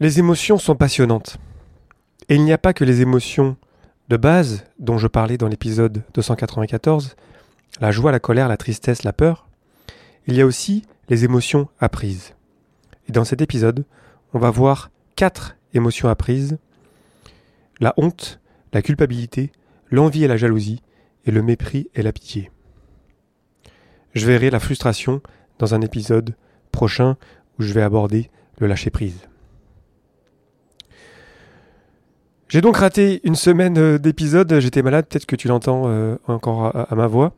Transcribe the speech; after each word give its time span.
Les 0.00 0.18
émotions 0.18 0.58
sont 0.58 0.74
passionnantes. 0.74 1.36
Et 2.28 2.34
il 2.34 2.42
n'y 2.42 2.52
a 2.52 2.58
pas 2.58 2.72
que 2.72 2.82
les 2.82 3.00
émotions 3.00 3.56
de 4.08 4.16
base 4.16 4.64
dont 4.80 4.98
je 4.98 5.06
parlais 5.06 5.38
dans 5.38 5.46
l'épisode 5.46 6.02
294, 6.14 7.14
la 7.80 7.92
joie, 7.92 8.10
la 8.10 8.18
colère, 8.18 8.48
la 8.48 8.56
tristesse, 8.56 9.04
la 9.04 9.12
peur. 9.12 9.46
Il 10.26 10.34
y 10.34 10.40
a 10.40 10.46
aussi 10.46 10.84
les 11.08 11.24
émotions 11.24 11.68
apprises. 11.78 12.34
Et 13.08 13.12
dans 13.12 13.24
cet 13.24 13.40
épisode, 13.40 13.84
on 14.32 14.40
va 14.40 14.50
voir 14.50 14.90
quatre 15.14 15.56
émotions 15.74 16.08
apprises. 16.08 16.58
La 17.78 17.94
honte, 17.96 18.40
la 18.72 18.82
culpabilité, 18.82 19.52
l'envie 19.92 20.24
et 20.24 20.28
la 20.28 20.36
jalousie, 20.36 20.82
et 21.24 21.30
le 21.30 21.40
mépris 21.40 21.88
et 21.94 22.02
la 22.02 22.12
pitié. 22.12 22.50
Je 24.12 24.26
verrai 24.26 24.50
la 24.50 24.58
frustration 24.58 25.22
dans 25.60 25.72
un 25.72 25.82
épisode 25.82 26.34
prochain 26.72 27.16
où 27.60 27.62
je 27.62 27.72
vais 27.72 27.82
aborder 27.82 28.28
le 28.58 28.66
lâcher-prise. 28.66 29.28
J'ai 32.48 32.60
donc 32.60 32.76
raté 32.76 33.20
une 33.24 33.34
semaine 33.34 33.78
euh, 33.78 33.98
d'épisode. 33.98 34.58
J'étais 34.60 34.82
malade, 34.82 35.06
peut-être 35.06 35.26
que 35.26 35.36
tu 35.36 35.48
l'entends 35.48 35.84
euh, 35.86 36.16
encore 36.26 36.74
à, 36.74 36.94
ma 36.94 37.06
voix. 37.06 37.32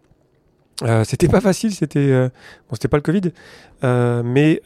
Euh, 0.82 1.04
c'était 1.04 1.28
pas 1.28 1.40
facile, 1.40 1.72
c'était 1.72 2.12
bon, 2.12 2.74
c'était 2.74 2.88
pas 2.88 2.98
le 2.98 3.02
Covid, 3.02 3.32
mais 3.82 4.60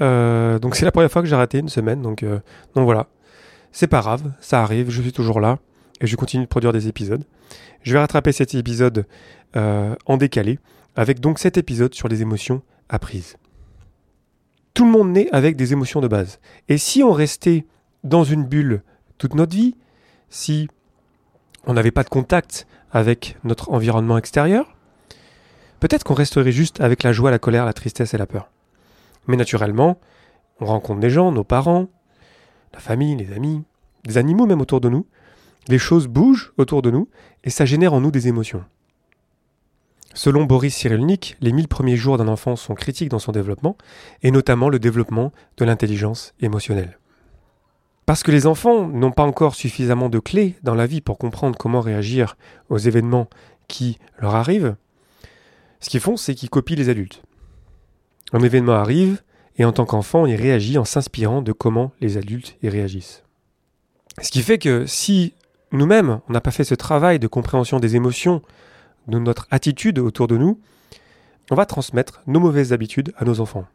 donc 0.61 0.75
c'est 0.75 0.85
la 0.85 0.91
première 0.91 1.11
fois 1.11 1.23
que 1.23 1.29
j'ai 1.29 1.37
raté 1.37 1.59
une 1.59 1.69
semaine, 1.69 2.03
donc 2.03 2.25
donc 2.75 2.85
voilà, 2.85 3.07
c'est 3.71 3.87
pas 3.87 4.01
grave, 4.01 4.23
ça 4.41 4.61
arrive, 4.61 4.91
je 4.91 5.03
suis 5.03 5.13
toujours 5.13 5.39
là. 5.39 5.59
Et 6.01 6.09
je 6.09 6.17
continue 6.17 6.45
de 6.45 6.49
produire 6.49 6.73
des 6.73 6.89
épisodes. 6.89 7.23
Je 7.83 7.93
vais 7.93 8.01
rattraper 8.01 8.33
cet 8.33 8.55
épisode 8.55 9.07
en 9.55 10.17
décalé, 10.17 10.59
avec 10.97 11.21
donc 11.21 11.39
cet 11.39 11.59
épisode 11.59 11.95
sur 11.95 12.09
les 12.09 12.23
émotions 12.23 12.61
apprises. 12.89 13.37
Tout 14.75 14.85
le 14.85 14.91
monde 14.91 15.13
naît 15.13 15.29
avec 15.31 15.55
des 15.55 15.73
émotions 15.73 16.01
de 16.01 16.09
base, 16.09 16.41
et 16.69 16.77
si 16.77 17.05
on 17.05 17.13
restait 17.13 17.67
dans 18.03 18.25
une 18.25 18.45
bulle 18.45 18.83
toute 19.17 19.37
notre 19.37 19.55
vie, 19.55 19.77
si 20.31 20.69
on 21.67 21.75
n'avait 21.75 21.91
pas 21.91 22.05
de 22.05 22.09
contact 22.09 22.67
avec 22.91 23.37
notre 23.45 23.71
environnement 23.71 24.17
extérieur, 24.17 24.77
peut-être 25.81 26.05
qu'on 26.05 26.15
resterait 26.15 26.53
juste 26.53 26.81
avec 26.81 27.03
la 27.03 27.13
joie, 27.13 27.31
la 27.31 27.39
colère, 27.39 27.67
la 27.67 27.73
tristesse 27.73 28.15
et 28.15 28.19
la 28.19 28.27
peur. 28.27 28.51
Mais 29.27 29.37
naturellement, 29.37 30.01
on 30.61 30.67
rencontre 30.67 31.01
des 31.01 31.11
gens, 31.11 31.33
nos 31.33 31.45
parents, 31.45 31.89
la 32.73 32.81
famille, 32.81 33.17
les 33.17 33.33
amis, 33.33 33.63
des 34.05 34.19
animaux 34.19 34.47
même 34.47 34.61
autour 34.61 34.81
de 34.81 34.89
nous, 34.89 35.07
les 35.69 35.79
choses 35.79 36.07
bougent 36.07 36.53
autour 36.57 36.83
de 36.83 36.91
nous 36.91 37.09
et 37.45 37.51
ça 37.51 37.65
génère 37.65 37.93
en 37.93 38.01
nous 38.01 38.11
des 38.11 38.29
émotions. 38.29 38.65
Selon 40.15 40.45
Boris 40.45 40.75
Cyrulnik, 40.75 41.37
les 41.41 41.53
mille 41.53 41.69
premiers 41.69 41.97
jours 41.97 42.19
d'un 42.19 42.27
enfant 42.27 42.57
sont 42.57 42.75
critiques 42.75 43.11
dans 43.11 43.21
son 43.21 43.31
développement, 43.31 43.77
et 44.23 44.33
notamment 44.33 44.69
le 44.69 44.81
développement 44.81 45.33
de 45.57 45.65
l'intelligence 45.65 46.35
émotionnelle. 46.41 47.00
Parce 48.11 48.25
que 48.25 48.33
les 48.33 48.49
enfants 48.49 48.89
n'ont 48.89 49.13
pas 49.13 49.23
encore 49.23 49.55
suffisamment 49.55 50.09
de 50.09 50.19
clés 50.19 50.57
dans 50.65 50.75
la 50.75 50.89
vie 50.89 51.01
pour 51.01 51.17
comprendre 51.17 51.57
comment 51.57 51.81
réagir 51.81 52.37
aux 52.69 52.77
événements 52.77 53.31
qui 53.69 54.01
leur 54.19 54.35
arrivent, 54.35 54.75
ce 55.79 55.91
qu'ils 55.91 56.01
font, 56.01 56.17
c'est 56.17 56.35
qu'ils 56.35 56.51
copient 56.51 56.75
les 56.75 56.89
adultes. 56.89 57.23
Un 58.33 58.41
événement 58.41 58.73
arrive, 58.73 59.23
et 59.59 59.65
en 59.65 59.71
tant 59.71 59.87
qu'enfant, 59.87 60.27
il 60.27 60.35
réagit 60.35 60.77
en 60.77 60.85
s'inspirant 60.85 61.41
de 61.41 61.53
comment 61.53 61.93
les 62.01 62.17
adultes 62.17 62.57
y 62.65 62.69
réagissent. 62.69 63.23
Ce 64.21 64.33
qui 64.33 64.43
fait 64.43 64.59
que 64.59 64.87
si 64.87 65.35
nous-mêmes, 65.71 66.19
on 66.29 66.33
n'a 66.33 66.41
pas 66.41 66.51
fait 66.51 66.65
ce 66.65 66.75
travail 66.75 67.21
de 67.21 67.29
compréhension 67.29 67.79
des 67.79 67.95
émotions, 67.95 68.43
de 69.07 69.21
notre 69.21 69.47
attitude 69.53 70.01
autour 70.01 70.27
de 70.27 70.37
nous, 70.37 70.59
on 71.53 71.55
va 71.55 71.65
transmettre 71.65 72.23
nos 72.27 72.41
mauvaises 72.41 72.73
habitudes 72.73 73.13
à 73.19 73.25
nos 73.25 73.39
enfants. 73.39 73.67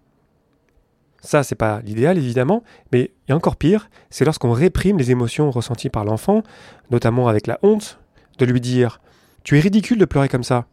Ça, 1.22 1.44
c'est 1.44 1.56
pas 1.56 1.82
l'idéal 1.82 2.18
évidemment, 2.18 2.64
mais 2.92 3.12
a 3.30 3.36
encore 3.36 3.56
pire, 3.56 3.90
c'est 4.10 4.26
lorsqu'on 4.26 4.52
réprime 4.52 4.98
les 4.98 5.12
émotions 5.12 5.50
ressenties 5.50 5.90
par 5.90 6.06
l'enfant, 6.06 6.44
notamment 6.92 7.28
avec 7.28 7.48
la 7.48 7.60
honte, 7.64 8.00
de 8.38 8.46
lui 8.46 8.62
dire 8.62 9.02
Tu 9.44 9.58
es 9.58 9.62
ridicule 9.62 9.98
de 9.98 10.06
pleurer 10.06 10.30
comme 10.30 10.44
ça. 10.44 10.66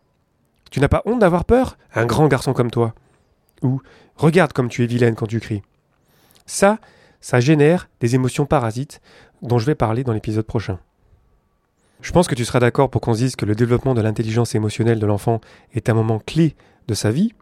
Tu 0.70 0.80
n'as 0.80 0.88
pas 0.88 1.02
honte 1.04 1.20
d'avoir 1.20 1.44
peur? 1.44 1.78
Un 1.94 2.06
grand 2.06 2.28
garçon 2.28 2.52
comme 2.52 2.70
toi. 2.70 2.94
Ou 3.62 3.80
Regarde 4.16 4.52
comme 4.52 4.68
tu 4.68 4.82
es 4.82 4.86
vilaine 4.86 5.14
quand 5.14 5.26
tu 5.26 5.40
cries. 5.40 5.62
Ça, 6.46 6.78
ça 7.20 7.40
génère 7.40 7.88
des 8.00 8.14
émotions 8.14 8.46
parasites 8.46 9.00
dont 9.42 9.58
je 9.58 9.66
vais 9.66 9.74
parler 9.74 10.04
dans 10.04 10.12
l'épisode 10.12 10.46
prochain. 10.46 10.78
Je 12.00 12.10
pense 12.10 12.26
que 12.26 12.34
tu 12.34 12.44
seras 12.44 12.58
d'accord 12.58 12.90
pour 12.90 13.00
qu'on 13.00 13.12
dise 13.12 13.36
que 13.36 13.46
le 13.46 13.54
développement 13.54 13.94
de 13.94 14.00
l'intelligence 14.00 14.54
émotionnelle 14.54 14.98
de 14.98 15.06
l'enfant 15.06 15.40
est 15.72 15.88
un 15.88 15.94
moment 15.94 16.18
clé 16.18 16.56
de 16.88 16.94
sa 16.94 17.10
vie, 17.10 17.32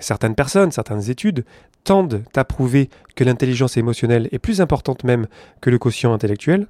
Certaines 0.00 0.34
personnes, 0.34 0.72
certaines 0.72 1.10
études 1.10 1.44
tendent 1.84 2.24
à 2.34 2.44
prouver 2.44 2.90
que 3.14 3.24
l'intelligence 3.24 3.76
émotionnelle 3.76 4.28
est 4.32 4.38
plus 4.38 4.60
importante 4.60 5.04
même 5.04 5.26
que 5.60 5.70
le 5.70 5.78
quotient 5.78 6.12
intellectuel. 6.12 6.66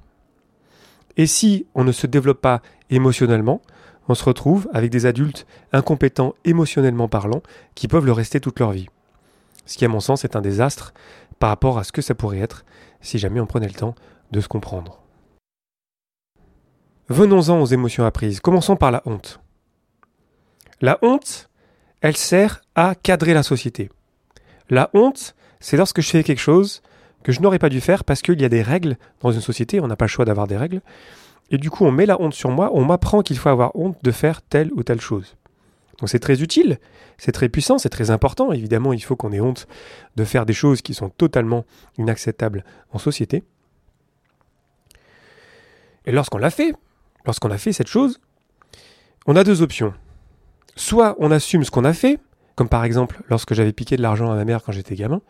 Et 1.17 1.27
si 1.27 1.65
on 1.75 1.83
ne 1.83 1.91
se 1.91 2.07
développe 2.07 2.41
pas 2.41 2.61
émotionnellement, 2.89 3.61
on 4.07 4.15
se 4.15 4.23
retrouve 4.23 4.67
avec 4.73 4.91
des 4.91 5.05
adultes 5.05 5.47
incompétents 5.73 6.35
émotionnellement 6.43 7.07
parlant 7.07 7.41
qui 7.73 7.87
peuvent 7.87 8.05
le 8.05 8.11
rester 8.11 8.39
toute 8.39 8.59
leur 8.59 8.71
vie. 8.71 8.87
Ce 9.65 9.77
qui 9.77 9.85
à 9.85 9.87
mon 9.87 9.99
sens 9.99 10.23
est 10.23 10.35
un 10.35 10.41
désastre 10.41 10.93
par 11.39 11.49
rapport 11.49 11.79
à 11.79 11.83
ce 11.83 11.91
que 11.91 12.01
ça 12.01 12.13
pourrait 12.13 12.39
être 12.39 12.65
si 13.01 13.17
jamais 13.17 13.39
on 13.39 13.47
prenait 13.47 13.67
le 13.67 13.73
temps 13.73 13.95
de 14.31 14.41
se 14.41 14.47
comprendre. 14.47 15.01
Venons-en 17.09 17.61
aux 17.61 17.65
émotions 17.65 18.05
apprises. 18.05 18.39
Commençons 18.39 18.75
par 18.75 18.91
la 18.91 19.01
honte. 19.05 19.39
La 20.81 20.97
honte, 21.01 21.49
elle 22.01 22.17
sert 22.17 22.61
à 22.75 22.95
cadrer 22.95 23.33
la 23.33 23.43
société. 23.43 23.89
La 24.69 24.89
honte, 24.93 25.35
c'est 25.59 25.77
lorsque 25.77 26.01
je 26.01 26.09
fais 26.09 26.23
quelque 26.23 26.39
chose 26.39 26.81
que 27.23 27.31
je 27.31 27.41
n'aurais 27.41 27.59
pas 27.59 27.69
dû 27.69 27.81
faire 27.81 28.03
parce 28.03 28.21
qu'il 28.21 28.39
y 28.39 28.45
a 28.45 28.49
des 28.49 28.61
règles 28.61 28.97
dans 29.21 29.31
une 29.31 29.41
société, 29.41 29.79
on 29.79 29.87
n'a 29.87 29.95
pas 29.95 30.05
le 30.05 30.09
choix 30.09 30.25
d'avoir 30.25 30.47
des 30.47 30.57
règles. 30.57 30.81
Et 31.49 31.57
du 31.57 31.69
coup, 31.69 31.85
on 31.85 31.91
met 31.91 32.05
la 32.05 32.21
honte 32.21 32.33
sur 32.33 32.51
moi, 32.51 32.69
on 32.73 32.85
m'apprend 32.85 33.21
qu'il 33.21 33.37
faut 33.37 33.49
avoir 33.49 33.75
honte 33.75 33.97
de 34.03 34.11
faire 34.11 34.41
telle 34.41 34.71
ou 34.73 34.83
telle 34.83 35.01
chose. 35.01 35.35
Donc 35.99 36.09
c'est 36.09 36.19
très 36.19 36.41
utile, 36.41 36.79
c'est 37.17 37.31
très 37.31 37.49
puissant, 37.49 37.77
c'est 37.77 37.89
très 37.89 38.11
important. 38.11 38.51
Évidemment, 38.51 38.93
il 38.93 39.03
faut 39.03 39.15
qu'on 39.15 39.31
ait 39.31 39.39
honte 39.39 39.67
de 40.15 40.23
faire 40.25 40.45
des 40.45 40.53
choses 40.53 40.81
qui 40.81 40.93
sont 40.93 41.09
totalement 41.09 41.65
inacceptables 41.97 42.63
en 42.91 42.99
société. 42.99 43.43
Et 46.05 46.11
lorsqu'on 46.11 46.37
l'a 46.37 46.51
fait, 46.51 46.73
lorsqu'on 47.25 47.49
a 47.49 47.57
fait 47.57 47.73
cette 47.73 47.87
chose, 47.87 48.19
on 49.25 49.35
a 49.35 49.43
deux 49.43 49.61
options 49.61 49.93
soit 50.75 51.15
on 51.19 51.31
assume 51.31 51.63
ce 51.63 51.71
qu'on 51.71 51.85
a 51.85 51.93
fait, 51.93 52.19
comme 52.55 52.69
par 52.69 52.83
exemple 52.83 53.21
lorsque 53.29 53.53
j'avais 53.53 53.73
piqué 53.73 53.97
de 53.97 54.01
l'argent 54.01 54.31
à 54.31 54.35
ma 54.35 54.45
mère 54.45 54.63
quand 54.63 54.71
j'étais 54.71 54.95
gamin. 54.95 55.21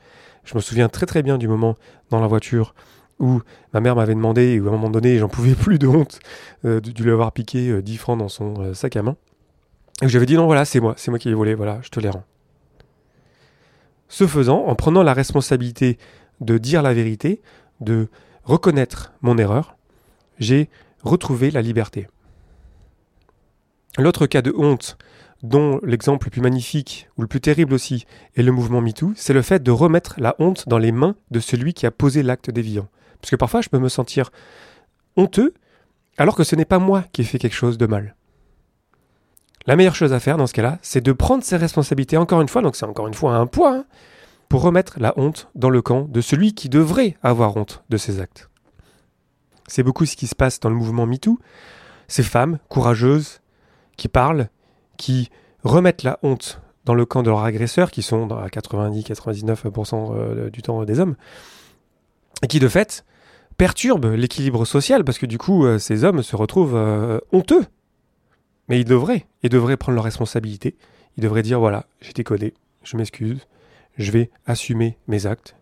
Je 0.44 0.56
me 0.56 0.62
souviens 0.62 0.90
très 0.90 1.06
très 1.06 1.24
bien 1.24 1.38
du 1.38 1.48
moment 1.48 1.76
dans 2.10 2.20
la 2.20 2.28
voiture 2.28 2.76
où 3.20 3.42
ma 3.74 3.80
mère 3.80 3.96
m'avait 3.96 4.14
demandé, 4.14 4.54
et 4.54 4.60
où 4.60 4.66
à 4.66 4.70
un 4.70 4.74
moment 4.74 4.90
donné 4.90 5.18
j'en 5.18 5.30
pouvais 5.30 5.56
plus 5.56 5.80
de 5.80 5.88
honte 5.88 6.20
euh, 6.66 6.82
de, 6.82 7.02
lui 7.02 7.12
avoir 7.12 7.32
piqué 7.32 7.82
10 7.82 7.94
euh, 7.94 7.98
francs 7.98 8.20
dans 8.20 8.30
son 8.30 8.62
euh, 8.62 8.74
sac 8.74 8.96
à 8.96 9.04
main. 9.04 9.16
Et 10.02 10.10
j'avais 10.10 10.26
dit 10.26 10.36
non 10.36 10.46
voilà 10.46 10.66
c'est 10.66 10.80
moi, 10.80 10.94
c'est 10.98 11.12
moi 11.12 11.20
qui 11.20 11.30
les 11.30 11.34
volé, 11.34 11.56
voilà 11.56 11.80
je 11.82 11.90
te 11.90 12.00
les 12.00 12.10
rends. 12.10 12.26
Ce 14.08 14.28
faisant, 14.28 14.66
en 14.66 14.76
prenant 14.76 15.02
la 15.02 15.14
responsabilité 15.14 15.98
de 16.42 16.58
dire 16.58 16.84
la 16.84 16.94
vérité, 16.94 17.42
de 17.82 18.08
reconnaître 18.44 19.14
mon 19.22 19.38
erreur, 19.38 19.78
j'ai 20.38 20.70
retrouvé 21.04 21.50
la 21.50 21.62
liberté. 21.62 22.08
L'autre 23.98 24.28
cas 24.28 24.42
de 24.42 24.54
honte 24.56 24.98
dont 25.48 25.80
l'exemple 25.84 26.28
le 26.28 26.32
plus 26.32 26.42
magnifique, 26.42 27.08
ou 27.18 27.22
le 27.22 27.28
plus 27.28 27.42
terrible 27.42 27.74
aussi, 27.74 28.06
est 28.36 28.44
le 28.44 28.52
mouvement 28.52 28.82
MeToo, 28.82 29.14
c'est 29.16 29.34
le 29.34 29.42
fait 29.42 29.62
de 29.62 29.72
remettre 29.72 30.16
la 30.18 30.36
honte 30.40 30.68
dans 30.68 30.78
les 30.78 30.92
mains 30.92 31.16
de 31.32 31.40
celui 31.40 31.74
qui 31.74 31.86
a 31.86 31.92
posé 31.92 32.24
l'acte 32.24 32.50
déviant. 32.50 32.88
Parce 33.22 33.32
que 33.32 33.36
parfois, 33.36 33.62
je 33.62 33.70
peux 33.70 33.80
me 33.80 33.90
sentir 33.90 34.32
honteux, 35.16 35.54
alors 36.18 36.36
que 36.36 36.44
ce 36.44 36.56
n'est 36.56 36.66
pas 36.66 36.80
moi 36.80 37.04
qui 37.12 37.22
ai 37.22 37.26
fait 37.26 37.40
quelque 37.40 37.56
chose 37.56 37.78
de 37.78 37.86
mal. 37.86 38.16
La 39.68 39.76
meilleure 39.76 39.96
chose 39.96 40.14
à 40.14 40.20
faire 40.20 40.38
dans 40.38 40.48
ce 40.48 40.54
cas-là, 40.54 40.78
c'est 40.82 41.02
de 41.02 41.12
prendre 41.12 41.44
ses 41.44 41.58
responsabilités 41.58 42.18
encore 42.18 42.42
une 42.42 42.48
fois, 42.48 42.62
donc 42.62 42.76
c'est 42.76 42.86
encore 42.86 43.08
une 43.08 43.14
fois 43.14 43.36
un 43.36 43.48
poids, 43.48 43.76
hein, 43.76 43.86
pour 44.48 44.62
remettre 44.62 45.00
la 45.00 45.14
honte 45.18 45.50
dans 45.56 45.72
le 45.72 45.82
camp 45.82 46.08
de 46.08 46.22
celui 46.22 46.54
qui 46.54 46.70
devrait 46.70 47.18
avoir 47.24 47.58
honte 47.58 47.84
de 47.90 47.98
ses 47.98 48.20
actes. 48.20 48.50
C'est 49.68 49.84
beaucoup 49.84 50.06
ce 50.06 50.16
qui 50.16 50.28
se 50.28 50.36
passe 50.36 50.60
dans 50.60 50.70
le 50.70 50.76
mouvement 50.76 51.08
MeToo. 51.08 51.40
Ces 52.08 52.22
femmes 52.22 52.60
courageuses 52.70 53.42
qui 53.98 54.08
parlent, 54.08 54.50
qui 54.98 55.30
remettent 55.64 56.04
la 56.04 56.20
honte 56.24 56.62
dans 56.86 56.94
le 56.94 57.06
camp 57.06 57.24
de 57.24 57.30
leurs 57.30 57.44
agresseurs, 57.44 57.92
qui 57.92 58.04
sont 58.04 58.32
à 58.32 58.48
90-99% 58.48 60.14
euh, 60.14 60.50
du 60.50 60.62
temps 60.62 60.84
des 60.86 61.00
hommes, 61.00 61.16
et 62.44 62.48
qui 62.48 62.60
de 62.60 62.68
fait 62.68 63.04
perturbent 63.58 64.14
l'équilibre 64.14 64.66
social, 64.66 65.04
parce 65.04 65.18
que 65.18 65.26
du 65.26 65.38
coup, 65.38 65.66
euh, 65.66 65.80
ces 65.80 66.04
hommes 66.04 66.22
se 66.22 66.36
retrouvent 66.36 66.76
euh, 66.76 67.20
honteux. 67.32 67.66
Mais 68.68 68.80
ils 68.80 68.86
devraient, 68.86 69.26
ils 69.44 69.50
devraient 69.50 69.78
prendre 69.78 69.96
leurs 69.96 70.04
responsabilités. 70.04 70.76
Ils 71.18 71.24
devraient 71.24 71.44
dire, 71.44 71.60
voilà, 71.60 71.86
j'ai 72.02 72.14
déconné, 72.14 72.54
je 72.84 72.98
m'excuse, 72.98 73.48
je 73.98 74.12
vais 74.12 74.30
assumer 74.46 74.98
mes 75.08 75.26
actes. 75.26 75.56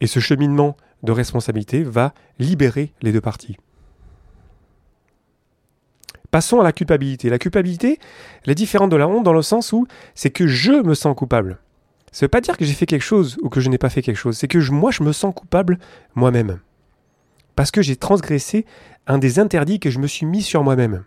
Et 0.00 0.06
ce 0.06 0.20
cheminement 0.20 0.76
de 1.02 1.12
responsabilité 1.12 1.82
va 1.82 2.14
libérer 2.38 2.92
les 3.02 3.12
deux 3.12 3.20
parties. 3.20 3.56
Passons 6.34 6.58
à 6.58 6.64
la 6.64 6.72
culpabilité. 6.72 7.30
La 7.30 7.38
culpabilité, 7.38 8.00
elle 8.42 8.50
est 8.50 8.56
différente 8.56 8.90
de 8.90 8.96
la 8.96 9.06
honte 9.06 9.22
dans 9.22 9.32
le 9.32 9.40
sens 9.40 9.72
où 9.72 9.86
c'est 10.16 10.30
que 10.30 10.48
je 10.48 10.72
me 10.72 10.94
sens 10.94 11.14
coupable. 11.14 11.60
Ça 12.10 12.26
veut 12.26 12.28
pas 12.28 12.40
dire 12.40 12.56
que 12.56 12.64
j'ai 12.64 12.72
fait 12.72 12.86
quelque 12.86 13.04
chose 13.04 13.38
ou 13.42 13.48
que 13.48 13.60
je 13.60 13.70
n'ai 13.70 13.78
pas 13.78 13.88
fait 13.88 14.02
quelque 14.02 14.16
chose. 14.16 14.36
C'est 14.36 14.48
que 14.48 14.58
moi, 14.72 14.90
je 14.90 15.04
me 15.04 15.12
sens 15.12 15.32
coupable 15.32 15.78
moi-même. 16.16 16.58
Parce 17.54 17.70
que 17.70 17.82
j'ai 17.82 17.94
transgressé 17.94 18.66
un 19.06 19.18
des 19.18 19.38
interdits 19.38 19.78
que 19.78 19.90
je 19.90 20.00
me 20.00 20.08
suis 20.08 20.26
mis 20.26 20.42
sur 20.42 20.64
moi-même. 20.64 21.04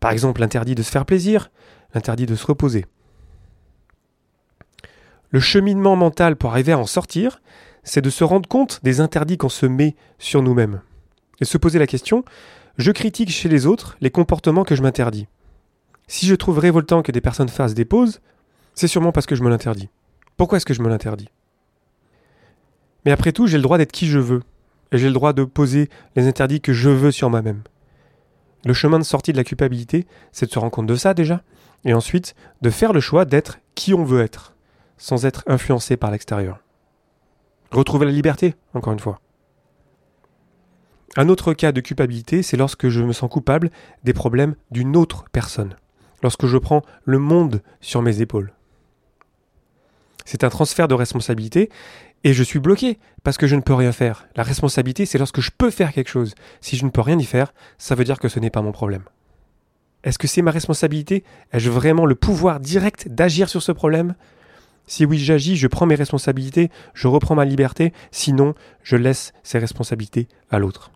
Par 0.00 0.12
exemple, 0.12 0.40
l'interdit 0.40 0.74
de 0.74 0.82
se 0.82 0.90
faire 0.90 1.04
plaisir, 1.04 1.50
l'interdit 1.92 2.24
de 2.24 2.36
se 2.36 2.46
reposer. 2.46 2.86
Le 5.28 5.40
cheminement 5.40 5.94
mental 5.94 6.36
pour 6.36 6.52
arriver 6.52 6.72
à 6.72 6.78
en 6.78 6.86
sortir, 6.86 7.42
c'est 7.84 8.00
de 8.00 8.08
se 8.08 8.24
rendre 8.24 8.48
compte 8.48 8.80
des 8.82 9.02
interdits 9.02 9.36
qu'on 9.36 9.50
se 9.50 9.66
met 9.66 9.94
sur 10.18 10.40
nous-mêmes. 10.40 10.80
Et 11.42 11.44
se 11.44 11.58
poser 11.58 11.78
la 11.78 11.86
question, 11.86 12.24
je 12.80 12.92
critique 12.92 13.30
chez 13.30 13.48
les 13.48 13.66
autres 13.66 13.96
les 14.00 14.10
comportements 14.10 14.64
que 14.64 14.74
je 14.74 14.82
m'interdis. 14.82 15.26
Si 16.08 16.26
je 16.26 16.34
trouve 16.34 16.58
révoltant 16.58 17.02
que 17.02 17.12
des 17.12 17.20
personnes 17.20 17.48
fassent 17.48 17.74
des 17.74 17.84
pauses, 17.84 18.20
c'est 18.74 18.88
sûrement 18.88 19.12
parce 19.12 19.26
que 19.26 19.34
je 19.34 19.42
me 19.42 19.50
l'interdis. 19.50 19.88
Pourquoi 20.36 20.56
est-ce 20.56 20.66
que 20.66 20.74
je 20.74 20.82
me 20.82 20.88
l'interdis? 20.88 21.28
Mais 23.04 23.12
après 23.12 23.32
tout, 23.32 23.46
j'ai 23.46 23.58
le 23.58 23.62
droit 23.62 23.78
d'être 23.78 23.92
qui 23.92 24.06
je 24.06 24.18
veux. 24.18 24.42
Et 24.92 24.98
j'ai 24.98 25.08
le 25.08 25.14
droit 25.14 25.32
de 25.32 25.44
poser 25.44 25.88
les 26.16 26.26
interdits 26.26 26.60
que 26.60 26.72
je 26.72 26.90
veux 26.90 27.10
sur 27.10 27.30
moi-même. 27.30 27.62
Le 28.64 28.72
chemin 28.72 28.98
de 28.98 29.04
sortie 29.04 29.32
de 29.32 29.36
la 29.36 29.44
culpabilité, 29.44 30.06
c'est 30.32 30.46
de 30.46 30.50
se 30.50 30.58
rendre 30.58 30.72
compte 30.72 30.86
de 30.86 30.96
ça 30.96 31.14
déjà, 31.14 31.42
et 31.84 31.94
ensuite 31.94 32.34
de 32.60 32.70
faire 32.70 32.92
le 32.92 33.00
choix 33.00 33.24
d'être 33.24 33.58
qui 33.74 33.94
on 33.94 34.04
veut 34.04 34.20
être, 34.20 34.54
sans 34.98 35.24
être 35.24 35.44
influencé 35.46 35.96
par 35.96 36.10
l'extérieur. 36.10 36.58
Retrouver 37.70 38.06
la 38.06 38.12
liberté, 38.12 38.54
encore 38.74 38.92
une 38.92 38.98
fois. 38.98 39.20
Un 41.16 41.28
autre 41.28 41.54
cas 41.54 41.72
de 41.72 41.80
culpabilité, 41.80 42.42
c'est 42.42 42.56
lorsque 42.56 42.88
je 42.88 43.02
me 43.02 43.12
sens 43.12 43.28
coupable 43.28 43.70
des 44.04 44.12
problèmes 44.12 44.54
d'une 44.70 44.96
autre 44.96 45.24
personne, 45.32 45.74
lorsque 46.22 46.46
je 46.46 46.56
prends 46.56 46.82
le 47.04 47.18
monde 47.18 47.62
sur 47.80 48.00
mes 48.00 48.20
épaules. 48.20 48.52
C'est 50.24 50.44
un 50.44 50.50
transfert 50.50 50.86
de 50.86 50.94
responsabilité 50.94 51.68
et 52.22 52.32
je 52.32 52.44
suis 52.44 52.60
bloqué 52.60 53.00
parce 53.24 53.38
que 53.38 53.48
je 53.48 53.56
ne 53.56 53.60
peux 53.60 53.74
rien 53.74 53.90
faire. 53.90 54.28
La 54.36 54.44
responsabilité, 54.44 55.04
c'est 55.04 55.18
lorsque 55.18 55.40
je 55.40 55.50
peux 55.56 55.70
faire 55.70 55.92
quelque 55.92 56.10
chose. 56.10 56.36
Si 56.60 56.76
je 56.76 56.84
ne 56.84 56.90
peux 56.90 57.00
rien 57.00 57.18
y 57.18 57.24
faire, 57.24 57.52
ça 57.76 57.96
veut 57.96 58.04
dire 58.04 58.20
que 58.20 58.28
ce 58.28 58.38
n'est 58.38 58.50
pas 58.50 58.62
mon 58.62 58.70
problème. 58.70 59.02
Est-ce 60.04 60.18
que 60.18 60.28
c'est 60.28 60.42
ma 60.42 60.52
responsabilité? 60.52 61.24
Ai-je 61.52 61.70
vraiment 61.70 62.06
le 62.06 62.14
pouvoir 62.14 62.60
direct 62.60 63.08
d'agir 63.08 63.48
sur 63.48 63.62
ce 63.62 63.72
problème? 63.72 64.14
Si 64.86 65.04
oui, 65.04 65.18
j'agis, 65.18 65.56
je 65.56 65.66
prends 65.66 65.86
mes 65.86 65.96
responsabilités, 65.96 66.70
je 66.94 67.08
reprends 67.08 67.34
ma 67.34 67.44
liberté, 67.44 67.92
sinon, 68.12 68.54
je 68.82 68.96
laisse 68.96 69.32
ces 69.42 69.58
responsabilités 69.58 70.28
à 70.50 70.58
l'autre. 70.58 70.90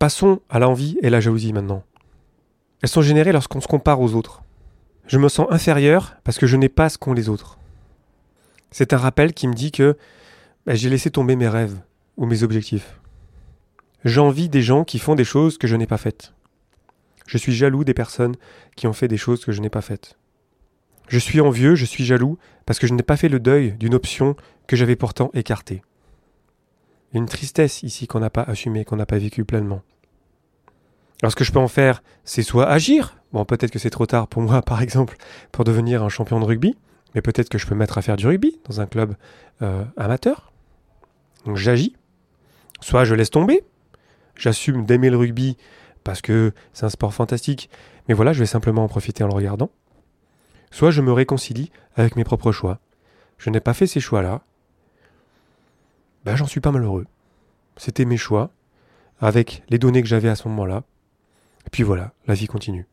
Passons 0.00 0.40
à 0.48 0.58
l'envie 0.58 0.96
et 1.02 1.10
la 1.10 1.20
jalousie 1.20 1.52
maintenant. 1.52 1.84
Elles 2.80 2.88
sont 2.88 3.02
générées 3.02 3.32
lorsqu'on 3.32 3.60
se 3.60 3.68
compare 3.68 4.00
aux 4.00 4.14
autres. 4.14 4.42
Je 5.06 5.18
me 5.18 5.28
sens 5.28 5.46
inférieur 5.50 6.16
parce 6.24 6.38
que 6.38 6.46
je 6.46 6.56
n'ai 6.56 6.70
pas 6.70 6.88
ce 6.88 6.96
qu'ont 6.96 7.12
les 7.12 7.28
autres. 7.28 7.58
C'est 8.70 8.94
un 8.94 8.96
rappel 8.96 9.34
qui 9.34 9.46
me 9.46 9.52
dit 9.52 9.72
que 9.72 9.98
bah, 10.64 10.74
j'ai 10.74 10.88
laissé 10.88 11.10
tomber 11.10 11.36
mes 11.36 11.48
rêves 11.48 11.78
ou 12.16 12.24
mes 12.24 12.42
objectifs. 12.42 12.98
J'envie 14.02 14.48
des 14.48 14.62
gens 14.62 14.84
qui 14.84 14.98
font 14.98 15.16
des 15.16 15.24
choses 15.24 15.58
que 15.58 15.66
je 15.66 15.76
n'ai 15.76 15.86
pas 15.86 15.98
faites. 15.98 16.32
Je 17.26 17.36
suis 17.36 17.52
jaloux 17.52 17.84
des 17.84 17.92
personnes 17.92 18.36
qui 18.76 18.86
ont 18.86 18.94
fait 18.94 19.06
des 19.06 19.18
choses 19.18 19.44
que 19.44 19.52
je 19.52 19.60
n'ai 19.60 19.68
pas 19.68 19.82
faites. 19.82 20.16
Je 21.08 21.18
suis 21.18 21.42
envieux, 21.42 21.74
je 21.74 21.84
suis 21.84 22.06
jaloux 22.06 22.38
parce 22.64 22.78
que 22.78 22.86
je 22.86 22.94
n'ai 22.94 23.02
pas 23.02 23.18
fait 23.18 23.28
le 23.28 23.38
deuil 23.38 23.72
d'une 23.72 23.94
option 23.94 24.34
que 24.66 24.76
j'avais 24.76 24.96
pourtant 24.96 25.30
écartée. 25.34 25.82
Une 27.12 27.26
tristesse 27.26 27.82
ici 27.82 28.06
qu'on 28.06 28.20
n'a 28.20 28.30
pas 28.30 28.42
assumée, 28.42 28.84
qu'on 28.84 28.96
n'a 28.96 29.06
pas 29.06 29.18
vécue 29.18 29.44
pleinement. 29.44 29.82
Alors 31.22 31.32
ce 31.32 31.36
que 31.36 31.44
je 31.44 31.52
peux 31.52 31.58
en 31.58 31.68
faire, 31.68 32.02
c'est 32.24 32.42
soit 32.42 32.68
agir, 32.68 33.18
bon 33.32 33.44
peut-être 33.44 33.70
que 33.70 33.78
c'est 33.78 33.90
trop 33.90 34.06
tard 34.06 34.26
pour 34.26 34.42
moi 34.42 34.62
par 34.72 34.80
exemple 34.80 35.16
pour 35.52 35.64
devenir 35.64 36.02
un 36.02 36.08
champion 36.08 36.40
de 36.40 36.44
rugby, 36.44 36.76
mais 37.14 37.20
peut-être 37.20 37.48
que 37.48 37.58
je 37.58 37.66
peux 37.66 37.74
me 37.74 37.80
mettre 37.80 37.98
à 37.98 38.02
faire 38.02 38.16
du 38.16 38.26
rugby 38.26 38.58
dans 38.68 38.80
un 38.80 38.86
club 38.86 39.14
euh, 39.62 39.84
amateur. 39.96 40.52
Donc 41.44 41.56
j'agis. 41.56 41.96
Soit 42.80 43.04
je 43.04 43.14
laisse 43.14 43.30
tomber, 43.30 43.62
j'assume 44.36 44.86
d'aimer 44.86 45.10
le 45.10 45.18
rugby 45.18 45.56
parce 46.04 46.22
que 46.22 46.52
c'est 46.72 46.86
un 46.86 46.90
sport 46.90 47.12
fantastique, 47.12 47.68
mais 48.08 48.14
voilà, 48.14 48.32
je 48.32 48.40
vais 48.40 48.46
simplement 48.46 48.84
en 48.84 48.88
profiter 48.88 49.22
en 49.22 49.26
le 49.28 49.34
regardant. 49.34 49.70
Soit 50.70 50.90
je 50.90 51.02
me 51.02 51.12
réconcilie 51.12 51.70
avec 51.96 52.16
mes 52.16 52.24
propres 52.24 52.52
choix. 52.52 52.78
Je 53.38 53.50
n'ai 53.50 53.60
pas 53.60 53.74
fait 53.74 53.86
ces 53.86 54.00
choix-là. 54.00 54.42
Ben, 56.24 56.36
j'en 56.36 56.46
suis 56.46 56.60
pas 56.60 56.72
malheureux. 56.72 57.06
C'était 57.76 58.04
mes 58.04 58.16
choix, 58.16 58.50
avec 59.20 59.62
les 59.68 59.78
données 59.78 60.02
que 60.02 60.08
j'avais 60.08 60.28
à 60.28 60.34
ce 60.34 60.48
moment-là. 60.48 60.84
Et 61.66 61.70
puis 61.70 61.82
voilà, 61.82 62.12
la 62.26 62.34
vie 62.34 62.46
continue. 62.46 62.86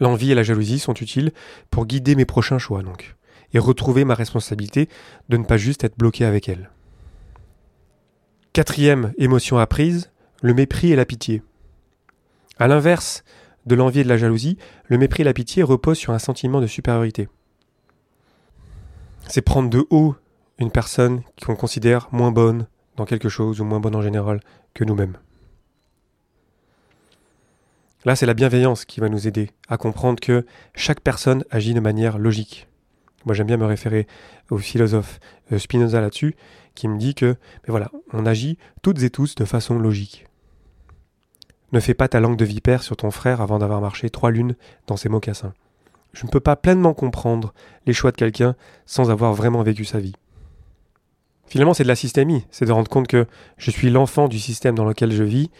L'envie 0.00 0.32
et 0.32 0.34
la 0.34 0.42
jalousie 0.42 0.78
sont 0.78 0.94
utiles 0.94 1.32
pour 1.70 1.86
guider 1.86 2.14
mes 2.14 2.24
prochains 2.24 2.58
choix, 2.58 2.82
donc, 2.82 3.16
et 3.52 3.58
retrouver 3.58 4.04
ma 4.04 4.14
responsabilité 4.14 4.88
de 5.28 5.36
ne 5.36 5.44
pas 5.44 5.56
juste 5.56 5.84
être 5.84 5.96
bloqué 5.96 6.24
avec 6.24 6.48
elles. 6.48 6.70
Quatrième 8.52 9.12
émotion 9.18 9.58
apprise, 9.58 10.10
le 10.42 10.54
mépris 10.54 10.92
et 10.92 10.96
la 10.96 11.04
pitié. 11.04 11.42
À 12.58 12.68
l'inverse 12.68 13.24
de 13.66 13.74
l'envie 13.74 14.00
et 14.00 14.04
de 14.04 14.08
la 14.08 14.16
jalousie, 14.16 14.58
le 14.86 14.98
mépris 14.98 15.22
et 15.22 15.24
la 15.24 15.34
pitié 15.34 15.62
reposent 15.62 15.98
sur 15.98 16.12
un 16.12 16.18
sentiment 16.18 16.60
de 16.60 16.66
supériorité. 16.66 17.28
C'est 19.28 19.42
prendre 19.42 19.68
de 19.68 19.86
haut 19.90 20.14
une 20.58 20.70
personne 20.70 21.22
qu'on 21.44 21.56
considère 21.56 22.08
moins 22.12 22.32
bonne 22.32 22.66
dans 22.96 23.04
quelque 23.04 23.28
chose 23.28 23.60
ou 23.60 23.64
moins 23.64 23.80
bonne 23.80 23.96
en 23.96 24.02
général 24.02 24.40
que 24.74 24.84
nous-mêmes. 24.84 25.18
Là, 28.04 28.14
c'est 28.14 28.26
la 28.26 28.34
bienveillance 28.34 28.84
qui 28.84 29.00
va 29.00 29.08
nous 29.08 29.26
aider 29.26 29.50
à 29.68 29.76
comprendre 29.76 30.20
que 30.20 30.46
chaque 30.74 31.00
personne 31.00 31.44
agit 31.50 31.74
de 31.74 31.80
manière 31.80 32.18
logique. 32.18 32.68
Moi, 33.24 33.34
j'aime 33.34 33.48
bien 33.48 33.56
me 33.56 33.66
référer 33.66 34.06
au 34.50 34.58
philosophe 34.58 35.18
euh, 35.50 35.58
Spinoza 35.58 36.00
là-dessus, 36.00 36.36
qui 36.76 36.86
me 36.86 36.98
dit 36.98 37.16
que, 37.16 37.36
mais 37.64 37.70
voilà, 37.70 37.90
on 38.12 38.24
agit 38.24 38.58
toutes 38.82 39.02
et 39.02 39.10
tous 39.10 39.34
de 39.34 39.44
façon 39.44 39.78
logique. 39.78 40.26
Ne 41.72 41.80
fais 41.80 41.94
pas 41.94 42.06
ta 42.06 42.20
langue 42.20 42.36
de 42.36 42.44
vipère 42.44 42.84
sur 42.84 42.96
ton 42.96 43.10
frère 43.10 43.40
avant 43.40 43.58
d'avoir 43.58 43.80
marché 43.80 44.08
trois 44.08 44.30
lunes 44.30 44.54
dans 44.86 44.96
ses 44.96 45.08
mocassins. 45.08 45.52
Je 46.12 46.24
ne 46.24 46.30
peux 46.30 46.40
pas 46.40 46.54
pleinement 46.54 46.94
comprendre 46.94 47.52
les 47.86 47.92
choix 47.92 48.12
de 48.12 48.16
quelqu'un 48.16 48.54
sans 48.86 49.10
avoir 49.10 49.34
vraiment 49.34 49.64
vécu 49.64 49.84
sa 49.84 49.98
vie. 49.98 50.14
Finalement, 51.46 51.74
c'est 51.74 51.84
de 51.84 51.88
la 51.88 51.96
systémie, 51.96 52.44
c'est 52.50 52.64
de 52.64 52.72
rendre 52.72 52.88
compte 52.88 53.06
que 53.06 53.26
je 53.56 53.70
suis 53.70 53.90
l'enfant 53.90 54.28
du 54.28 54.38
système 54.38 54.74
dans 54.74 54.84
lequel 54.84 55.12
je 55.12 55.22
vis, 55.22 55.50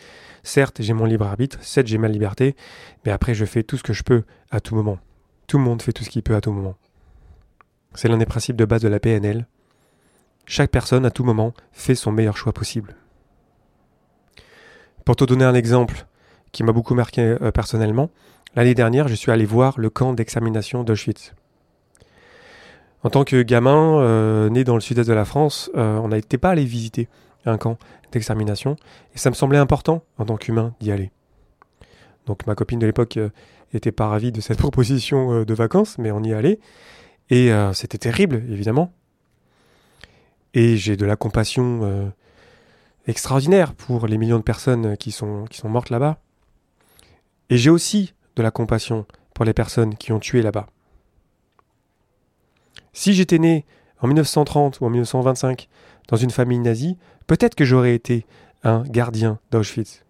Certes, 0.46 0.80
j'ai 0.80 0.92
mon 0.92 1.06
libre 1.06 1.26
arbitre, 1.26 1.58
certes, 1.60 1.88
j'ai 1.88 1.98
ma 1.98 2.06
liberté, 2.06 2.54
mais 3.04 3.10
après, 3.10 3.34
je 3.34 3.44
fais 3.44 3.64
tout 3.64 3.76
ce 3.76 3.82
que 3.82 3.92
je 3.92 4.04
peux 4.04 4.22
à 4.52 4.60
tout 4.60 4.76
moment. 4.76 5.00
Tout 5.48 5.58
le 5.58 5.64
monde 5.64 5.82
fait 5.82 5.92
tout 5.92 6.04
ce 6.04 6.08
qu'il 6.08 6.22
peut 6.22 6.36
à 6.36 6.40
tout 6.40 6.52
moment. 6.52 6.76
C'est 7.96 8.06
l'un 8.06 8.16
des 8.16 8.26
principes 8.26 8.54
de 8.54 8.64
base 8.64 8.80
de 8.80 8.86
la 8.86 9.00
PNL. 9.00 9.48
Chaque 10.46 10.70
personne, 10.70 11.04
à 11.04 11.11
tout 11.11 11.25
moment, 11.25 11.52
fait 11.72 11.96
son 11.96 12.12
meilleur 12.12 12.37
choix 12.37 12.52
possible. 12.52 12.94
Pour 15.04 15.16
te 15.16 15.25
donner 15.25 15.44
un 15.44 15.54
exemple 15.54 16.06
qui 16.52 16.62
m'a 16.62 16.70
beaucoup 16.70 16.94
marqué 16.94 17.22
euh, 17.22 17.50
personnellement, 17.50 18.11
l'année 18.54 18.75
dernière, 18.75 19.08
je 19.08 19.16
suis 19.16 19.32
allé 19.32 19.46
voir 19.46 19.80
le 19.80 19.90
camp 19.90 20.12
d'examination 20.12 20.84
d'Auschwitz. 20.84 21.34
En 23.06 23.10
tant 23.10 23.22
que 23.22 23.40
gamin 23.42 24.00
euh, 24.00 24.50
né 24.50 24.64
dans 24.64 24.75
le 24.75 24.80
sud-est 24.80 25.08
de 25.08 25.12
la 25.12 25.25
France, 25.25 25.70
euh, 25.76 25.96
on 25.98 26.08
n'était 26.08 26.38
pas 26.38 26.50
allé 26.50 26.64
visiter 26.64 27.08
un 27.44 27.56
camp 27.56 27.78
d'extermination. 28.10 28.75
Et 29.14 29.18
ça 29.18 29.30
me 29.30 29.36
semblait 29.36 29.58
important, 29.58 30.02
en 30.18 30.25
tant 30.25 30.36
qu'humain, 30.36 30.75
d'y 30.80 30.90
aller. 30.90 31.12
Donc 32.26 32.48
ma 32.48 32.56
copine 32.56 32.80
de 32.80 32.86
l'époque 32.86 33.16
euh, 33.16 33.28
était 33.72 33.92
pas 33.92 34.08
ravie 34.08 34.32
de 34.32 34.40
cette 34.40 34.58
proposition 34.66 35.44
de 35.44 35.54
vacances, 35.54 35.98
mais 35.98 36.10
on 36.10 36.20
y 36.25 36.34
allait. 36.34 36.58
Et 37.30 37.52
c'était 37.75 37.98
terrible, 37.98 38.42
évidemment. 38.50 38.92
Et 40.54 40.76
j'ai 40.76 40.96
de 40.96 41.06
la 41.06 41.14
compassion 41.14 42.12
extraordinaire 43.06 43.72
pour 43.75 44.08
les 44.08 44.18
millions 44.18 44.38
de 44.38 44.42
personnes 44.42 44.96
qui 44.96 45.12
sont, 45.12 45.44
qui 45.44 45.58
sont 45.58 45.68
mortes 45.68 45.90
là-bas. 45.90 46.18
Et 47.50 47.56
j'ai 47.56 47.70
aussi 47.70 48.14
de 48.34 48.42
la 48.42 48.50
compassion 48.50 49.06
pour 49.34 49.44
les 49.44 49.54
personnes 49.54 49.96
qui 49.96 50.12
ont 50.12 50.20
tué 50.20 50.42
là-bas. 50.42 50.66
Si 52.96 53.12
j'étais 53.12 53.38
né 53.38 53.66
en 54.00 54.06
1930 54.06 54.80
ou 54.80 54.86
en 54.86 54.88
1925 54.88 55.68
dans 56.08 56.16
une 56.16 56.30
famille 56.30 56.58
nazie, 56.58 56.96
peut-être 57.26 57.54
que 57.54 57.66
j'aurais 57.66 57.94
été 57.94 58.24
un 58.64 58.84
gardien 58.84 59.38
d'Auschwitz. 59.50 60.02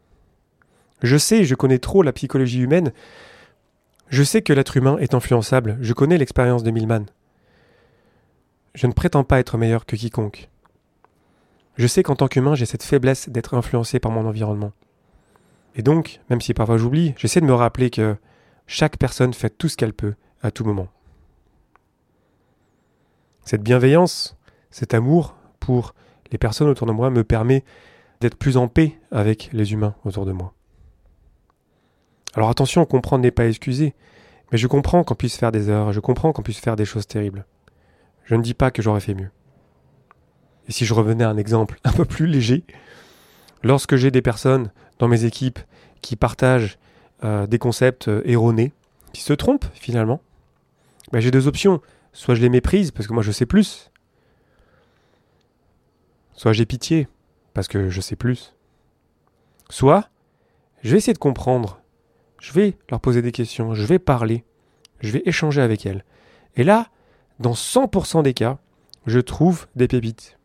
Je 1.02 1.16
sais, 1.16 1.42
je 1.42 1.56
connais 1.56 1.80
trop 1.80 2.04
la 2.04 2.12
psychologie 2.12 2.60
humaine. 2.60 2.92
Je 4.08 4.22
sais 4.22 4.40
que 4.40 4.52
l'être 4.52 4.76
humain 4.76 4.98
est 4.98 5.14
influençable. 5.14 5.78
Je 5.80 5.92
connais 5.94 6.16
l'expérience 6.16 6.62
de 6.62 6.70
Milman. 6.70 7.06
Je 8.76 8.86
ne 8.86 8.92
prétends 8.92 9.24
pas 9.24 9.40
être 9.40 9.58
meilleur 9.58 9.84
que 9.84 9.96
quiconque. 9.96 10.48
Je 11.74 11.88
sais 11.88 12.04
qu'en 12.04 12.14
tant 12.14 12.28
qu'humain, 12.28 12.54
j'ai 12.54 12.66
cette 12.66 12.84
faiblesse 12.84 13.28
d'être 13.28 13.54
influencé 13.54 13.98
par 13.98 14.12
mon 14.12 14.26
environnement. 14.26 14.70
Et 15.74 15.82
donc, 15.82 16.20
même 16.30 16.40
si 16.40 16.54
parfois 16.54 16.78
j'oublie, 16.78 17.14
j'essaie 17.16 17.40
de 17.40 17.46
me 17.46 17.52
rappeler 17.52 17.90
que 17.90 18.16
chaque 18.68 18.96
personne 18.96 19.34
fait 19.34 19.50
tout 19.50 19.68
ce 19.68 19.76
qu'elle 19.76 19.92
peut 19.92 20.14
à 20.40 20.52
tout 20.52 20.64
moment. 20.64 20.86
Cette 23.46 23.62
bienveillance, 23.62 24.36
cet 24.72 24.92
amour 24.92 25.36
pour 25.60 25.94
les 26.32 26.36
personnes 26.36 26.68
autour 26.68 26.88
de 26.88 26.92
moi 26.92 27.10
me 27.10 27.22
permet 27.22 27.64
d'être 28.20 28.34
plus 28.34 28.56
en 28.56 28.66
paix 28.66 28.98
avec 29.12 29.50
les 29.52 29.72
humains 29.72 29.94
autour 30.04 30.26
de 30.26 30.32
moi. 30.32 30.52
Alors 32.34 32.50
attention, 32.50 32.84
comprendre 32.86 33.22
n'est 33.22 33.30
pas 33.30 33.46
excuser, 33.46 33.94
Mais 34.50 34.58
je 34.58 34.66
comprends 34.66 35.04
qu'on 35.04 35.14
puisse 35.14 35.36
faire 35.36 35.52
des 35.52 35.70
erreurs, 35.70 35.92
je 35.92 36.00
comprends 36.00 36.32
qu'on 36.32 36.42
puisse 36.42 36.58
faire 36.58 36.74
des 36.74 36.84
choses 36.84 37.06
terribles. 37.06 37.46
Je 38.24 38.34
ne 38.34 38.42
dis 38.42 38.52
pas 38.52 38.72
que 38.72 38.82
j'aurais 38.82 39.00
fait 39.00 39.14
mieux. 39.14 39.30
Et 40.68 40.72
si 40.72 40.84
je 40.84 40.92
revenais 40.92 41.22
à 41.22 41.30
un 41.30 41.36
exemple 41.36 41.78
un 41.84 41.92
peu 41.92 42.04
plus 42.04 42.26
léger, 42.26 42.64
lorsque 43.62 43.94
j'ai 43.94 44.10
des 44.10 44.22
personnes 44.22 44.72
dans 44.98 45.06
mes 45.06 45.24
équipes 45.24 45.60
qui 46.02 46.16
partagent 46.16 46.78
euh, 47.22 47.46
des 47.46 47.60
concepts 47.60 48.08
euh, 48.08 48.22
erronés, 48.24 48.72
qui 49.12 49.22
se 49.22 49.32
trompent 49.32 49.66
finalement, 49.72 50.20
ben, 51.12 51.20
j'ai 51.20 51.30
deux 51.30 51.46
options. 51.46 51.80
Soit 52.16 52.34
je 52.34 52.40
les 52.40 52.48
méprise 52.48 52.92
parce 52.92 53.06
que 53.06 53.12
moi 53.12 53.22
je 53.22 53.30
sais 53.30 53.44
plus, 53.44 53.90
soit 56.32 56.54
j'ai 56.54 56.64
pitié 56.64 57.08
parce 57.52 57.68
que 57.68 57.90
je 57.90 58.00
sais 58.00 58.16
plus. 58.16 58.54
Soit 59.68 60.08
je 60.82 60.92
vais 60.92 60.96
essayer 60.96 61.12
de 61.12 61.18
comprendre, 61.18 61.82
je 62.40 62.54
vais 62.54 62.78
leur 62.90 63.00
poser 63.00 63.20
des 63.20 63.32
questions, 63.32 63.74
je 63.74 63.84
vais 63.84 63.98
parler, 63.98 64.44
je 65.00 65.12
vais 65.12 65.22
échanger 65.26 65.60
avec 65.60 65.84
elles. 65.84 66.06
Et 66.56 66.64
là, 66.64 66.88
dans 67.38 67.52
100% 67.52 68.22
des 68.22 68.32
cas, 68.32 68.56
je 69.04 69.20
trouve 69.20 69.66
des 69.76 69.86
pépites. 69.86 70.38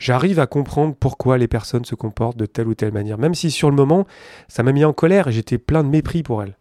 J'arrive 0.00 0.40
à 0.40 0.48
comprendre 0.48 0.96
pourquoi 0.98 1.38
les 1.38 1.46
personnes 1.46 1.84
se 1.84 1.94
comportent 1.94 2.36
de 2.36 2.46
telle 2.46 2.66
ou 2.66 2.74
telle 2.74 2.92
manière, 2.92 3.18
même 3.18 3.36
si 3.36 3.52
sur 3.52 3.70
le 3.70 3.76
moment, 3.76 4.04
ça 4.48 4.64
m'a 4.64 4.72
mis 4.72 4.84
en 4.84 4.92
colère 4.92 5.28
et 5.28 5.32
j'étais 5.32 5.58
plein 5.58 5.84
de 5.84 5.88
mépris 5.90 6.24
pour 6.24 6.42
elles. 6.42 6.56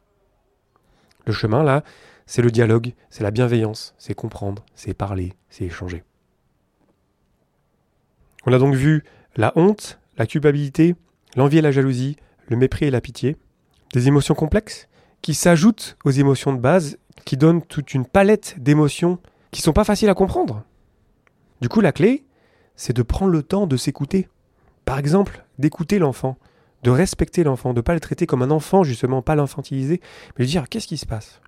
Le 1.26 1.34
chemin, 1.34 1.64
là, 1.64 1.84
c'est 2.28 2.44
le 2.44 2.52
dialogue, 2.52 2.94
c'est 3.10 3.24
la 3.24 3.32
bienveillance, 3.32 3.96
c'est 3.98 4.14
comprendre, 4.14 4.64
c'est 4.76 4.94
parler, 4.94 5.34
c'est 5.50 5.66
échanger. 5.66 6.04
On 8.46 8.54
a 8.54 8.60
donc 8.60 8.76
vu 8.76 9.04
la 9.36 9.52
honte, 9.56 10.00
la 10.18 10.28
culpabilité, 10.28 10.96
l'envie 11.36 11.58
et 11.58 11.62
la 11.62 11.72
jalousie, 11.72 12.18
le 12.48 12.58
mépris 12.58 12.86
et 12.86 12.92
la 12.92 13.02
pitié, 13.02 13.38
des 13.94 14.08
émotions 14.08 14.36
complexes 14.36 14.88
qui 15.22 15.34
s'ajoutent 15.34 15.98
aux 16.06 16.12
émotions 16.12 16.54
de 16.54 16.60
base, 16.60 16.98
qui 17.26 17.38
donnent 17.38 17.62
toute 17.62 17.94
une 17.94 18.06
palette 18.06 18.56
d'émotions 18.60 19.20
qui 19.52 19.62
sont 19.62 19.74
pas 19.74 19.84
faciles 19.84 20.10
à 20.10 20.14
comprendre. 20.14 20.64
Du 21.62 21.70
coup, 21.70 21.82
la 21.82 21.92
clé, 21.92 22.26
c'est 22.76 22.96
de 22.96 23.02
prendre 23.02 23.32
le 23.32 23.42
temps 23.42 23.68
de 23.68 23.78
s'écouter. 23.78 24.30
Par 24.86 25.00
exemple, 25.00 25.44
d'écouter 25.58 25.98
l'enfant, 25.98 26.38
de 26.84 26.92
respecter 26.92 27.44
l'enfant, 27.44 27.74
de 27.74 27.80
ne 27.80 27.82
pas 27.82 27.94
le 27.94 28.00
traiter 28.00 28.28
comme 28.28 28.44
un 28.44 28.52
enfant, 28.52 28.84
justement, 28.84 29.22
pas 29.22 29.36
l'infantiliser, 29.36 30.00
mais 30.38 30.46
de 30.46 30.50
dire 30.50 30.70
qu'est-ce 30.70 30.88
qui 30.88 30.98
se 30.98 31.06
passe? 31.06 31.42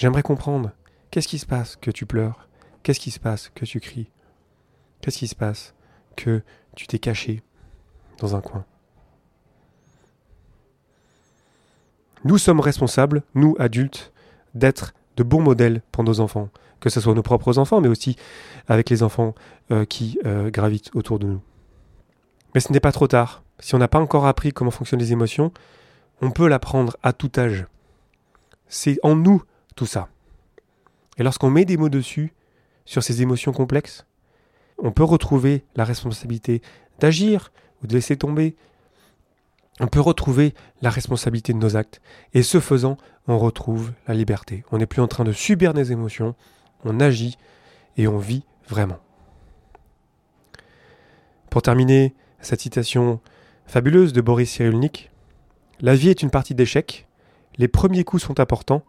J'aimerais 0.00 0.22
comprendre. 0.22 0.70
Qu'est-ce 1.10 1.28
qui 1.28 1.38
se 1.38 1.44
passe 1.44 1.76
que 1.76 1.90
tu 1.90 2.06
pleures? 2.06 2.48
Qu'est-ce 2.82 3.00
qui 3.00 3.10
se 3.10 3.20
passe 3.20 3.50
que 3.54 3.66
tu 3.66 3.80
cries? 3.80 4.10
Qu'est-ce 5.02 5.18
qui 5.18 5.28
se 5.28 5.34
passe 5.34 5.74
que 6.16 6.42
tu 6.74 6.86
t'es 6.86 6.98
caché 6.98 7.42
dans 8.16 8.34
un 8.34 8.40
coin? 8.40 8.64
Nous 12.24 12.38
sommes 12.38 12.60
responsables, 12.60 13.24
nous 13.34 13.54
adultes, 13.58 14.10
d'être 14.54 14.94
de 15.18 15.22
bons 15.22 15.42
modèles 15.42 15.82
pour 15.92 16.02
nos 16.02 16.20
enfants, 16.20 16.48
que 16.80 16.88
ce 16.88 17.02
soit 17.02 17.12
nos 17.12 17.22
propres 17.22 17.58
enfants, 17.58 17.82
mais 17.82 17.88
aussi 17.88 18.16
avec 18.68 18.88
les 18.88 19.02
enfants 19.02 19.34
euh, 19.70 19.84
qui 19.84 20.18
euh, 20.24 20.50
gravitent 20.50 20.90
autour 20.94 21.18
de 21.18 21.26
nous. 21.26 21.42
Mais 22.54 22.60
ce 22.60 22.72
n'est 22.72 22.80
pas 22.80 22.92
trop 22.92 23.06
tard. 23.06 23.42
Si 23.58 23.74
on 23.74 23.78
n'a 23.78 23.86
pas 23.86 24.00
encore 24.00 24.24
appris 24.24 24.54
comment 24.54 24.70
fonctionnent 24.70 25.00
les 25.00 25.12
émotions, 25.12 25.52
on 26.22 26.30
peut 26.30 26.48
l'apprendre 26.48 26.96
à 27.02 27.12
tout 27.12 27.32
âge. 27.36 27.66
C'est 28.66 28.98
en 29.02 29.14
nous 29.14 29.42
tout 29.74 29.86
ça. 29.86 30.08
Et 31.18 31.22
lorsqu'on 31.22 31.50
met 31.50 31.64
des 31.64 31.76
mots 31.76 31.88
dessus, 31.88 32.32
sur 32.84 33.02
ces 33.02 33.22
émotions 33.22 33.52
complexes, 33.52 34.04
on 34.78 34.90
peut 34.90 35.04
retrouver 35.04 35.64
la 35.76 35.84
responsabilité 35.84 36.62
d'agir 36.98 37.52
ou 37.82 37.86
de 37.86 37.94
laisser 37.94 38.16
tomber. 38.16 38.56
On 39.78 39.86
peut 39.86 40.00
retrouver 40.00 40.54
la 40.82 40.90
responsabilité 40.90 41.52
de 41.52 41.58
nos 41.58 41.76
actes. 41.76 42.00
Et 42.34 42.42
ce 42.42 42.60
faisant, 42.60 42.96
on 43.28 43.38
retrouve 43.38 43.92
la 44.06 44.14
liberté. 44.14 44.64
On 44.72 44.78
n'est 44.78 44.86
plus 44.86 45.02
en 45.02 45.08
train 45.08 45.24
de 45.24 45.32
subir 45.32 45.74
des 45.74 45.92
émotions, 45.92 46.34
on 46.84 47.00
agit 47.00 47.38
et 47.96 48.08
on 48.08 48.18
vit 48.18 48.44
vraiment. 48.68 48.98
Pour 51.50 51.62
terminer 51.62 52.14
cette 52.40 52.60
citation 52.60 53.20
fabuleuse 53.66 54.12
de 54.12 54.20
Boris 54.20 54.50
Cyrulnik, 54.50 55.10
la 55.80 55.94
vie 55.94 56.08
est 56.08 56.22
une 56.22 56.30
partie 56.30 56.54
d'échecs, 56.54 57.06
les 57.58 57.68
premiers 57.68 58.04
coups 58.04 58.22
sont 58.22 58.40
importants, 58.40 58.84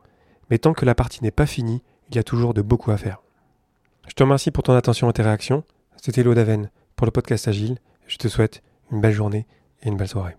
mais 0.50 0.58
tant 0.58 0.74
que 0.74 0.86
la 0.86 0.96
partie 0.96 1.24
n'est 1.24 1.32
pas 1.32 1.46
finie, 1.46 1.82
il 2.10 2.16
y 2.16 2.20
a 2.20 2.24
toujours 2.24 2.54
de 2.54 2.62
beaucoup 2.62 2.92
à 2.92 2.98
faire. 2.98 3.22
Je 4.08 4.14
te 4.14 4.24
remercie 4.24 4.52
pour 4.52 4.64
ton 4.64 4.74
attention 4.74 5.10
et 5.10 5.14
tes 5.14 5.22
réactions. 5.22 5.64
C'était 5.96 6.24
Lodaven 6.24 6.70
pour 6.96 7.06
le 7.06 7.12
podcast 7.12 7.48
Agile. 7.48 7.78
Je 8.08 8.18
te 8.18 8.28
souhaite 8.28 8.62
une 8.92 9.00
belle 9.00 9.14
journée 9.14 9.48
et 9.84 9.88
une 9.88 9.98
belle 9.98 10.08
soirée. 10.08 10.36